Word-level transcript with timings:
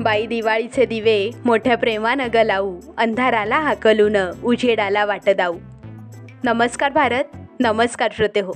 बाई 0.00 0.26
दिवाळीचे 0.26 0.84
दिवे 0.84 1.30
मोठ्या 1.44 1.76
प्रेमानं 1.76 2.28
ग 2.34 2.36
लावू 2.36 2.80
अंधाराला 2.98 3.60
हाकलून 3.60 4.16
उजेडाला 4.44 5.04
वाट 5.04 5.30
दाऊ 5.30 5.58
नमस्कार 6.44 6.92
भारत 6.92 7.24
नमस्कार 7.60 8.10
श्रोते 8.16 8.40
हो. 8.40 8.52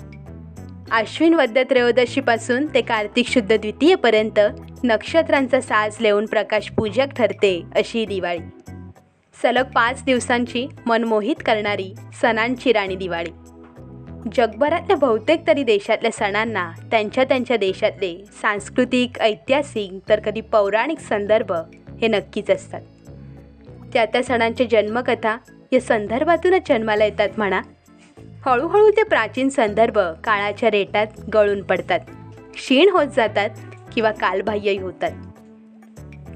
आश्विन 0.90 1.34
वद्य 1.34 1.64
त्रयोदशीपासून 1.64 2.66
ते 2.74 2.80
कार्तिक 2.80 3.28
शुद्ध 3.28 3.56
द्वितीयपर्यंत 3.56 4.40
नक्षत्रांचा 4.84 5.60
साज 5.60 5.96
लेऊन 6.00 6.26
प्रकाश 6.26 6.70
पूजक 6.70 7.06
ठरते 7.18 7.62
अशी 7.76 8.06
दिवाळी. 8.06 8.72
सलग 9.42 9.62
पाच 9.62 10.04
दिवसांची 10.04 10.66
मनमोहित 10.86 11.36
करणारी 11.46 11.94
सणांची 12.22 12.72
राणी 12.72 12.96
दिवाळी. 12.96 13.30
जगभरातल्या 14.34 14.96
बहुतेक 14.96 15.46
तरी 15.46 15.62
देशातल्या 15.62 16.10
सणांना 16.10 16.72
त्यांच्या 16.90 17.24
त्यांच्या 17.24 17.56
देशातले 17.56 18.24
सांस्कृतिक 18.42 19.20
ऐतिहासिक 19.20 20.08
तर 20.08 20.20
कधी 20.20 20.40
पौराणिक 20.40 20.98
संदर्भ 20.98 21.52
हे 22.00 22.08
नक्कीच 22.08 22.50
असतात. 22.50 22.80
त्या 23.92 24.04
त्या 24.04 24.22
सणांच्या 24.22 24.66
जन्मकथा 24.70 25.38
या 25.72 25.80
संदर्भातूनच 25.80 26.68
जन्माला 26.68 27.04
येतात 27.04 27.28
म्हणा. 27.36 27.60
हळूहळू 28.46 28.90
ते 28.90 29.02
प्राचीन 29.02 29.48
संदर्भ 29.48 29.98
काळाच्या 29.98 30.70
रेटात 30.70 31.06
गळून 31.34 31.62
पडतात. 31.62 32.00
क्षीण 32.54 32.90
होत 32.90 33.06
जातात 33.16 33.50
किंवा 33.94 34.10
कालबाह्यही 34.10 34.78
होतात. 34.78 35.10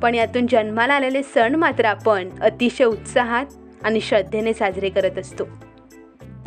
पण 0.03 0.15
यातून 0.15 0.47
जन्माला 0.47 0.95
आलेले 0.95 1.23
सण 1.23 1.55
मात्र 1.55 1.85
आपण 1.85 2.29
अतिशय 2.41 2.85
उत्साहात 2.85 3.47
आणि 3.85 4.01
श्रद्धेने 4.01 4.55
साजरे 4.55 4.89
करत 4.89 5.19
असतो. 5.19 5.45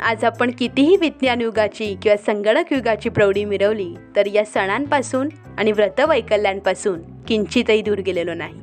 आज 0.02 0.24
आपण 0.24 0.50
कितीही 0.50 0.96
विज्ञान 0.96 1.40
युगाची 1.40 1.96
किंवा 2.02 2.16
संगणक 2.16 2.72
युगाची 2.72 3.08
प्रौढी 3.08 3.44
मिरवली 3.44 3.94
तर 4.16 4.26
या 4.26 4.44
सणांपासून 4.44 5.28
आणि 5.58 5.72
व्रतवैकल्यांपासून 5.72 7.00
किंचितही 7.28 7.82
दूर 7.82 7.98
गेलेलो 7.98 8.34
नाही. 8.34 8.54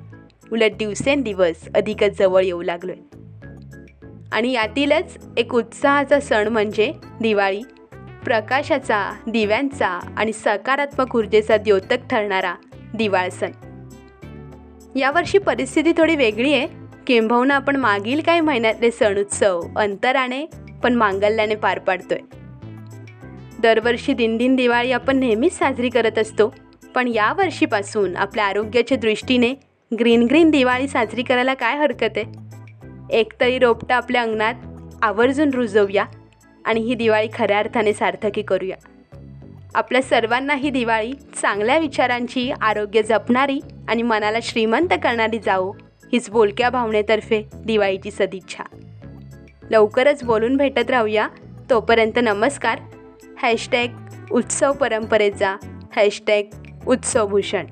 उलट 0.51 0.71
दिवसेंदिवस 0.79 1.55
अधिकच 1.75 2.19
जवळ 2.19 2.43
येऊ 2.43 2.61
लागलोय. 2.61 2.95
आणि 4.31 4.51
यातीलच 4.51 5.17
एक 5.37 5.55
उत्साहाचा 5.55 6.19
सण 6.19 6.47
म्हणजे 6.47 6.91
दिवाळी. 7.21 7.61
प्रकाशाचा 8.25 9.13
दिव्यांचा 9.27 10.13
आणि 10.17 10.33
सकारात्मक 10.33 11.15
ऊर्जेचा 11.15 11.57
द्योतक 11.57 11.97
ठरणारा 12.11 12.55
दिवाळ 12.93 13.29
सण. 13.29 13.51
यावर्षी 14.95 15.37
परिस्थिती 15.37 15.91
थोडी 15.97 16.15
वेगळी 16.15 16.53
आहे. 16.53 16.67
किंबहुना 17.07 17.55
आपण 17.55 17.75
मागील 17.75 18.21
काही 18.21 18.39
महिन्यातले 18.41 18.91
सण 18.91 19.17
उत्सव 19.17 19.61
अंतराने 19.75 20.45
पण 20.83 20.93
मांगल्याने 20.93 21.55
पार 21.55 21.79
पाडतोय. 21.79 22.17
दरवर्षी 23.59 24.13
दिनदिन 24.13 24.55
दिवाळी 24.55 24.91
आपण 24.91 25.17
नेहमीच 25.17 25.57
साजरी 25.57 25.89
करत 25.89 26.19
असतो 26.19 26.55
पण 26.95 27.07
या 27.07 27.33
वर्षीपासून 27.33 28.17
आपल्या 28.17 28.45
आरोग्याच्या 28.45 28.97
दृष्टीने 28.97 29.53
ग्रीन 29.99 30.23
ग्रीन 30.23 30.49
दिवाळी 30.49 30.87
साजरी 30.87 31.23
करायला 31.23 31.53
काय 31.53 31.77
हरकत 31.77 32.17
आहे? 32.17 32.25
एकतरी 33.09 33.59
रोपटं 33.59 33.95
आपल्या 33.95 34.21
अंगणात 34.21 34.53
आवर्जून 35.01 35.49
रुजवूया 35.49 36.05
आणि 36.65 36.79
ही 36.79 36.95
दिवाळी 36.95 37.27
खऱ्या 37.33 37.59
अर्थाने 37.59 37.93
सार्थकी 37.93 38.41
करूया. 38.41 38.75
आपल्या 39.75 40.01
सर्वांना 40.01 40.55
ही 40.55 40.69
दिवाळी 40.69 41.11
चांगल्या 41.41 41.77
विचारांची 41.77 42.51
आरोग्य 42.61 43.03
जपणारी 43.03 43.59
आणि 43.87 44.01
मनाला 44.01 44.37
श्रीमंत 44.41 44.87
करणारी 44.91 45.39
जाओ 45.39 45.71
हीच 46.11 46.29
बोलक्या 46.29 46.69
भावनेतर्फे 46.69 47.43
दिवाळीची 47.55 48.11
सदिच्छा. 48.11 48.63
लवकरच 49.73 50.23
बोलून 50.23 50.57
भेटत 50.57 50.89
राहूया. 50.89 51.27
तोपर्यंत 51.69 52.19
नमस्कार. 52.19 52.79
हॅशटॅग 53.41 53.87
उत्सव 54.31 54.71
परंपरेचा. 54.71 55.55
हॅशटॅग 55.95 56.43
उत्सवभूषण. 56.87 57.65